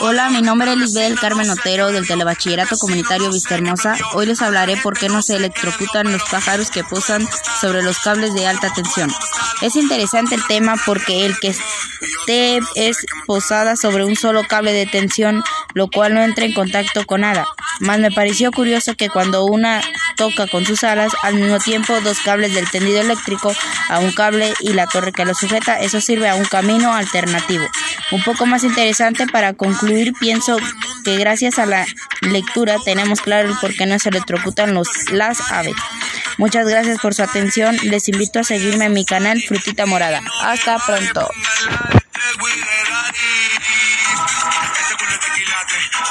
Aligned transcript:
Hola, 0.00 0.28
mi 0.28 0.42
nombre 0.42 0.72
es 0.72 0.76
Lisbel 0.76 1.18
Carmen 1.18 1.48
Otero 1.48 1.90
del 1.90 2.06
Telebachillerato 2.06 2.76
Comunitario 2.76 3.32
Vista 3.32 3.54
Hermosa. 3.54 3.96
Hoy 4.12 4.26
les 4.26 4.42
hablaré 4.42 4.76
por 4.76 4.98
qué 4.98 5.08
no 5.08 5.22
se 5.22 5.36
electrocutan 5.36 6.12
los 6.12 6.22
pájaros 6.24 6.70
que 6.70 6.84
posan 6.84 7.26
sobre 7.60 7.82
los 7.82 7.98
cables 7.98 8.34
de 8.34 8.46
alta 8.46 8.70
tensión. 8.74 9.10
Es 9.62 9.74
interesante 9.76 10.34
el 10.34 10.46
tema 10.46 10.76
porque 10.84 11.24
el 11.24 11.38
que 11.38 11.48
esté 11.48 12.60
es 12.74 13.06
posada 13.26 13.76
sobre 13.76 14.04
un 14.04 14.16
solo 14.16 14.44
cable 14.46 14.72
de 14.72 14.84
tensión, 14.84 15.42
lo 15.72 15.88
cual 15.88 16.12
no 16.12 16.22
entra 16.22 16.44
en 16.44 16.52
contacto 16.52 17.06
con 17.06 17.22
nada. 17.22 17.46
Más 17.80 17.98
me 18.00 18.10
pareció 18.10 18.50
curioso 18.52 18.96
que 18.96 19.08
cuando 19.08 19.44
una 19.44 19.80
toca 20.16 20.46
con 20.46 20.66
sus 20.66 20.84
alas 20.84 21.12
al 21.22 21.34
mismo 21.34 21.58
tiempo 21.58 21.98
dos 22.02 22.18
cables 22.20 22.52
del 22.52 22.68
tendido 22.70 23.00
eléctrico 23.00 23.54
a 23.88 24.00
un 24.00 24.12
cable 24.12 24.52
y 24.60 24.74
la 24.74 24.86
torre 24.86 25.12
que 25.12 25.24
lo 25.24 25.34
sujeta, 25.34 25.80
eso 25.80 26.00
sirve 26.00 26.28
a 26.28 26.34
un 26.34 26.44
camino 26.44 26.92
alternativo. 26.92 27.64
Un 28.10 28.22
poco 28.22 28.46
más 28.46 28.64
interesante 28.64 29.26
para 29.26 29.52
concluir, 29.52 30.12
pienso 30.18 30.56
que 31.04 31.16
gracias 31.16 31.58
a 31.58 31.66
la 31.66 31.86
lectura 32.22 32.76
tenemos 32.84 33.20
claro 33.20 33.48
el 33.48 33.56
por 33.58 33.74
qué 33.74 33.86
no 33.86 33.98
se 33.98 34.08
electrocutan 34.08 34.74
los, 34.74 34.88
las 35.10 35.52
aves. 35.52 35.74
Muchas 36.38 36.66
gracias 36.68 37.00
por 37.00 37.14
su 37.14 37.22
atención. 37.22 37.76
Les 37.82 38.08
invito 38.08 38.38
a 38.38 38.44
seguirme 38.44 38.86
en 38.86 38.92
mi 38.92 39.04
canal 39.04 39.42
Frutita 39.42 39.86
Morada. 39.86 40.22
Hasta 40.40 40.78
pronto. 40.78 41.28